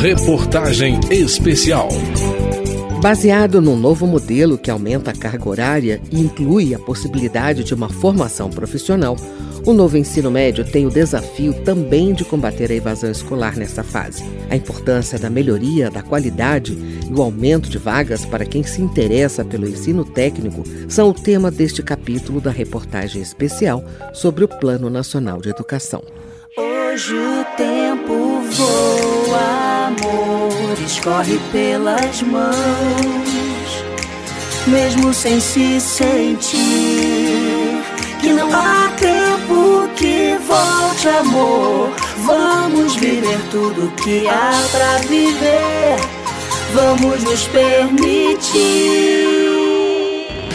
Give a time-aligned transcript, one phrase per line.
[0.00, 1.88] Reportagem especial.
[3.00, 7.88] Baseado num novo modelo que aumenta a carga horária e inclui a possibilidade de uma
[7.88, 9.16] formação profissional,
[9.64, 14.22] o novo ensino médio tem o desafio também de combater a evasão escolar nessa fase.
[14.50, 16.76] A importância da melhoria da qualidade
[17.08, 21.50] e o aumento de vagas para quem se interessa pelo ensino técnico são o tema
[21.50, 23.82] deste capítulo da reportagem especial
[24.12, 26.02] sobre o Plano Nacional de Educação.
[26.56, 28.93] Hoje o tempo voa,
[31.04, 32.54] escorre pelas mãos,
[34.66, 36.58] mesmo sem se sentir
[38.22, 41.90] que não há tempo que volte, amor.
[42.24, 45.96] Vamos viver tudo que há pra viver,
[46.72, 48.54] vamos nos permitir.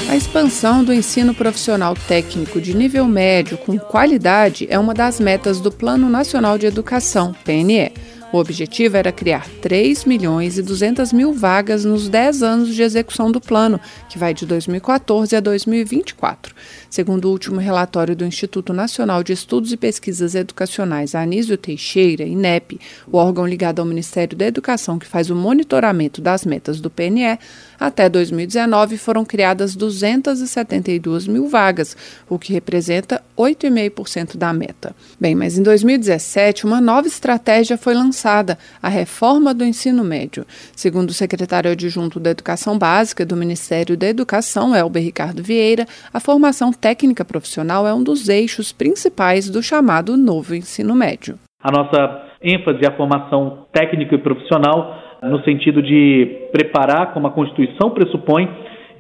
[0.10, 5.60] A expansão do ensino profissional técnico de nível médio com qualidade é uma das metas
[5.62, 7.92] do Plano Nacional de Educação, PNE.
[8.32, 13.32] O objetivo era criar 3 milhões e 200 mil vagas nos 10 anos de execução
[13.32, 16.54] do plano, que vai de 2014 a 2024.
[16.92, 22.80] Segundo o último relatório do Instituto Nacional de Estudos e Pesquisas Educacionais Anísio Teixeira, INEP,
[23.12, 27.40] o órgão ligado ao Ministério da Educação que faz o monitoramento das metas do PNE,
[27.80, 31.96] até 2019 foram criadas 272 mil vagas,
[32.30, 34.96] o que representa 8,5% da meta.
[35.20, 40.46] Bem, mas em 2017, uma nova estratégia foi lançada, a reforma do ensino médio.
[40.76, 46.20] Segundo o secretário adjunto da Educação Básica do Ministério da Educação, Elber Ricardo Vieira, a
[46.20, 51.40] formação técnica profissional é um dos eixos principais do chamado novo ensino médio.
[51.62, 57.32] A nossa ênfase é a formação técnica e profissional no sentido de preparar, como a
[57.32, 58.50] Constituição pressupõe,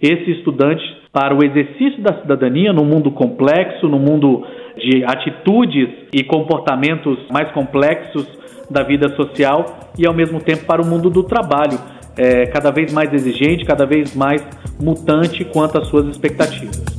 [0.01, 4.45] esse estudante para o exercício da cidadania no mundo complexo, no mundo
[4.77, 8.27] de atitudes e comportamentos mais complexos
[8.69, 11.77] da vida social e, ao mesmo tempo, para o mundo do trabalho,
[12.17, 14.45] é, cada vez mais exigente, cada vez mais
[14.79, 16.98] mutante quanto às suas expectativas.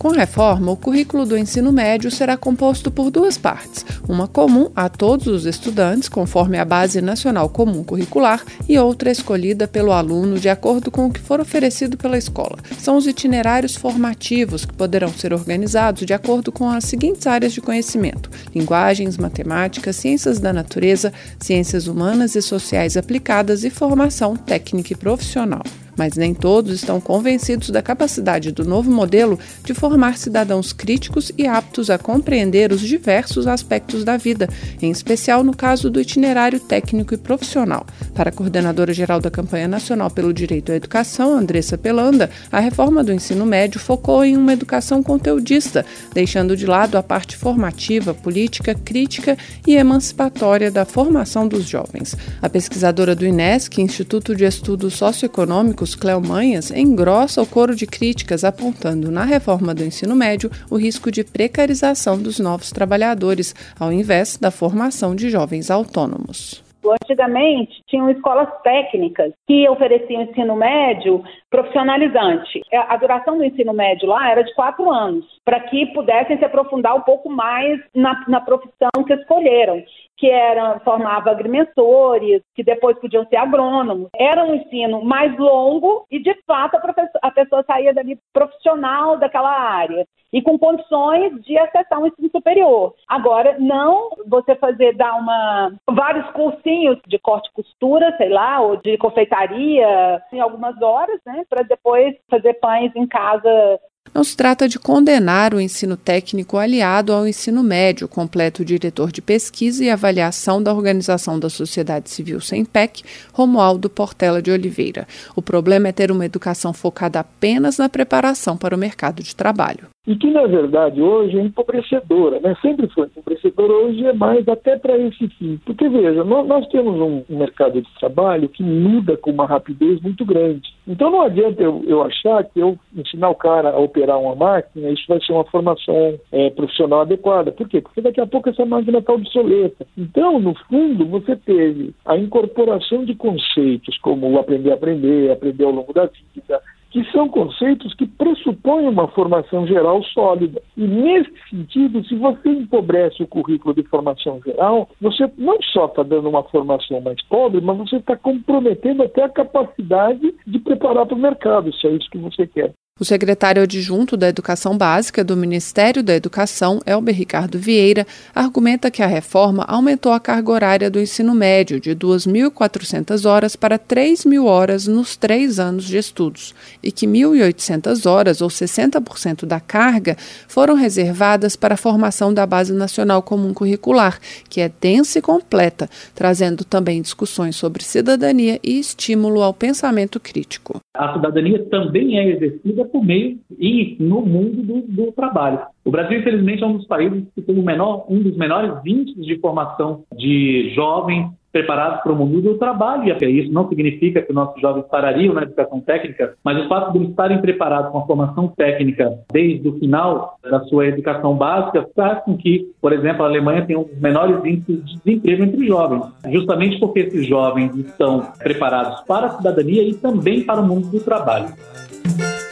[0.00, 4.88] Com reforma, o currículo do ensino médio será composto por duas partes: uma comum a
[4.88, 10.48] todos os estudantes, conforme a Base Nacional Comum Curricular, e outra escolhida pelo aluno de
[10.48, 12.56] acordo com o que for oferecido pela escola.
[12.78, 17.60] São os itinerários formativos que poderão ser organizados de acordo com as seguintes áreas de
[17.60, 24.96] conhecimento: linguagens, matemática, ciências da natureza, ciências humanas e sociais aplicadas e formação técnica e
[24.96, 25.62] profissional
[26.00, 31.46] mas nem todos estão convencidos da capacidade do novo modelo de formar cidadãos críticos e
[31.46, 34.48] aptos a compreender os diversos aspectos da vida,
[34.80, 37.84] em especial no caso do itinerário técnico e profissional.
[38.14, 43.04] Para a coordenadora geral da campanha nacional pelo direito à educação, Andressa Pelanda, a reforma
[43.04, 45.84] do ensino médio focou em uma educação conteudista,
[46.14, 52.16] deixando de lado a parte formativa, política, crítica e emancipatória da formação dos jovens.
[52.40, 57.86] A pesquisadora do INESC, Instituto de Estudos Socioeconômicos, Carlos Cléo Manhas engrossa o coro de
[57.86, 63.92] críticas apontando na reforma do ensino médio o risco de precarização dos novos trabalhadores, ao
[63.92, 66.62] invés da formação de jovens autônomos.
[67.02, 72.62] Antigamente, tinham escolas técnicas que ofereciam ensino médio profissionalizante.
[72.72, 76.44] É, a duração do ensino médio lá era de quatro anos, para que pudessem se
[76.44, 79.82] aprofundar um pouco mais na, na profissão que escolheram
[80.20, 84.10] que era, formava agrimensores, que depois podiam ser agrônomos.
[84.14, 86.82] Era um ensino mais longo e, de fato, a,
[87.22, 92.94] a pessoa saía dali profissional daquela área e com condições de acessar um ensino superior.
[93.08, 98.76] Agora, não você fazer, dar uma, vários cursinhos de corte e costura, sei lá, ou
[98.76, 103.80] de confeitaria em algumas horas, né, para depois fazer pães em casa
[104.12, 109.12] não se trata de condenar o ensino técnico aliado ao ensino médio, completa o diretor
[109.12, 115.06] de pesquisa e avaliação da Organização da Sociedade Civil SEMPEC, Romualdo Portela de Oliveira.
[115.36, 119.88] O problema é ter uma educação focada apenas na preparação para o mercado de trabalho
[120.06, 122.56] e que, na verdade, hoje é empobrecedora, né?
[122.62, 125.60] sempre foi empobrecedora, hoje é mais até para esse fim.
[125.66, 130.24] Porque, veja, nós, nós, temos um mercado de trabalho que muda com uma rapidez muito
[130.24, 130.72] grande.
[130.88, 134.88] Então, não adianta eu, eu achar que eu ensinar o cara a operar uma máquina,
[134.88, 137.52] isso vai ser uma formação é, profissional adequada.
[137.52, 137.82] Por quê?
[137.82, 139.86] Porque daqui a pouco essa máquina está obsoleta.
[139.98, 145.72] Então, no fundo, você teve a incorporação de conceitos como aprender a aprender, aprender ao
[145.72, 146.60] longo da vida,
[146.90, 150.60] que são conceitos que pressupõem uma formação geral sólida.
[150.76, 156.02] E, nesse sentido, se você empobrece o currículo de formação geral, você não só está
[156.02, 161.16] dando uma formação mais pobre, mas você está comprometendo até a capacidade de preparar para
[161.16, 162.72] o mercado, se é isso que você quer.
[163.00, 169.02] O secretário adjunto da Educação Básica do Ministério da Educação, Elber Ricardo Vieira, argumenta que
[169.02, 174.86] a reforma aumentou a carga horária do ensino médio de 2.400 horas para 3.000 horas
[174.86, 180.14] nos três anos de estudos e que 1.800 horas, ou 60% da carga,
[180.46, 185.88] foram reservadas para a formação da Base Nacional Comum Curricular, que é densa e completa,
[186.14, 190.82] trazendo também discussões sobre cidadania e estímulo ao pensamento crítico.
[190.92, 195.60] A cidadania também é exercida por meio e no mundo do, do trabalho.
[195.84, 199.38] O Brasil, infelizmente, é um dos países que tem menor, um dos menores índices de
[199.38, 203.16] formação de jovens preparados para o mundo do trabalho.
[203.20, 206.98] E isso não significa que nossos jovens parariam na educação técnica, mas o fato de
[206.98, 212.22] eles estarem preparados com a formação técnica desde o final da sua educação básica faz
[212.24, 216.04] com que, por exemplo, a Alemanha tenha um dos menores índices de desemprego entre jovens,
[216.28, 221.00] justamente porque esses jovens estão preparados para a cidadania e também para o mundo do
[221.00, 221.48] trabalho.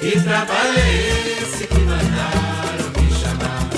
[0.01, 3.69] Que trabalho é esse que mandaram me chamar?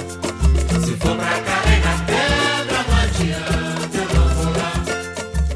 [0.85, 4.73] Se for pra carregar pedra, não adianta, eu não vou lá.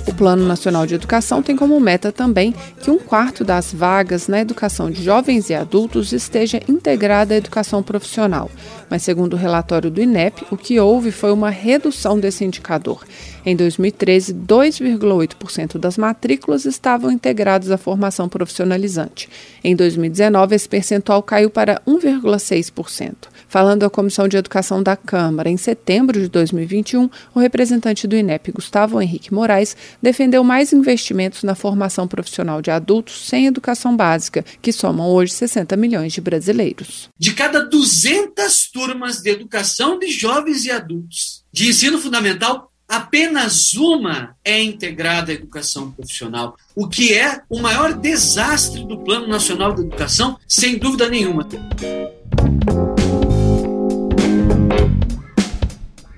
[0.09, 4.41] O Plano Nacional de Educação tem como meta também que um quarto das vagas na
[4.41, 8.51] educação de jovens e adultos esteja integrada à educação profissional.
[8.89, 13.05] Mas, segundo o relatório do INEP, o que houve foi uma redução desse indicador.
[13.46, 19.29] Em 2013, 2,8% das matrículas estavam integradas à formação profissionalizante.
[19.62, 23.14] Em 2019, esse percentual caiu para 1,6%.
[23.46, 28.50] Falando à Comissão de Educação da Câmara, em setembro de 2021, o representante do INEP,
[28.50, 34.73] Gustavo Henrique Moraes, defendeu mais investimentos na formação profissional de adultos sem educação básica, que
[34.73, 37.11] somam hoje 60 milhões de brasileiros.
[37.19, 44.37] De cada 200 turmas de educação de jovens e adultos de ensino fundamental, apenas uma
[44.44, 49.82] é integrada à educação profissional, o que é o maior desastre do Plano Nacional de
[49.82, 51.49] Educação, sem dúvida nenhuma.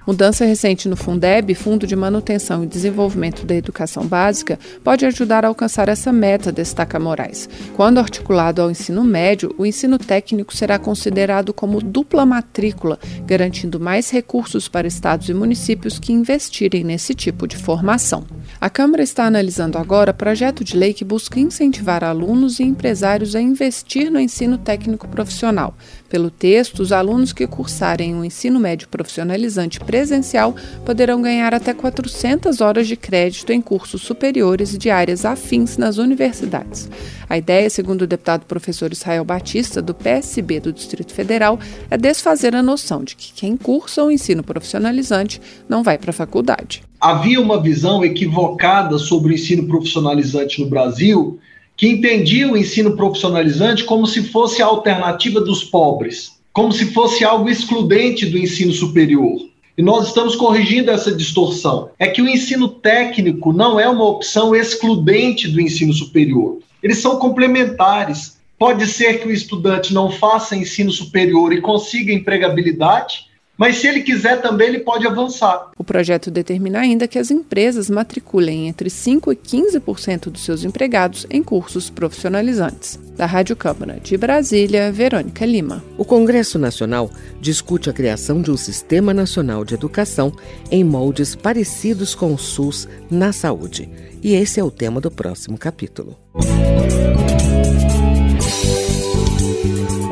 [0.07, 5.49] Mudança recente no Fundeb, Fundo de Manutenção e Desenvolvimento da Educação Básica, pode ajudar a
[5.49, 7.49] alcançar essa meta, destaca Moraes.
[7.75, 14.09] Quando articulado ao ensino médio, o ensino técnico será considerado como dupla matrícula, garantindo mais
[14.09, 18.25] recursos para estados e municípios que investirem nesse tipo de formação.
[18.61, 23.41] A Câmara está analisando agora projeto de lei que busca incentivar alunos e empresários a
[23.41, 25.75] investir no ensino técnico profissional.
[26.09, 30.55] Pelo texto, os alunos que cursarem o ensino médio profissionalizante presencial
[30.85, 36.89] poderão ganhar até 400 horas de crédito em cursos superiores de áreas afins nas universidades.
[37.29, 41.59] A ideia, segundo o deputado professor Israel Batista, do PSB do Distrito Federal,
[41.91, 46.15] é desfazer a noção de que quem cursa o ensino profissionalizante não vai para a
[46.15, 46.85] faculdade.
[47.01, 51.39] Havia uma visão equivocada sobre o ensino profissionalizante no Brasil
[51.77, 57.25] que entendia o ensino profissionalizante como se fosse a alternativa dos pobres, como se fosse
[57.25, 59.47] algo excludente do ensino superior.
[59.77, 61.91] E nós estamos corrigindo essa distorção.
[61.99, 66.61] É que o ensino técnico não é uma opção excludente do ensino superior.
[66.83, 68.39] Eles são complementares.
[68.59, 73.26] Pode ser que o estudante não faça ensino superior e consiga empregabilidade,
[73.57, 75.71] mas se ele quiser também, ele pode avançar.
[75.79, 81.27] O projeto determina ainda que as empresas matriculem entre 5% e 15% dos seus empregados
[81.31, 82.99] em cursos profissionalizantes.
[83.17, 85.83] Da Rádio Câmara de Brasília, Verônica Lima.
[85.97, 87.11] O Congresso Nacional
[87.41, 90.33] discute a criação de um Sistema Nacional de Educação
[90.71, 93.89] em moldes parecidos com o SUS na saúde.
[94.23, 96.19] E esse é o tema do próximo capítulo.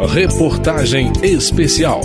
[0.09, 2.01] Reportagem especial.